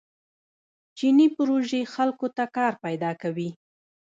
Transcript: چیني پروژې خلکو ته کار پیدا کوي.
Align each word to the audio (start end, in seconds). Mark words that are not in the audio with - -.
چیني 0.97 1.27
پروژې 1.35 1.81
خلکو 1.93 2.27
ته 2.37 2.43
کار 2.57 2.73
پیدا 2.83 3.11
کوي. 3.21 3.49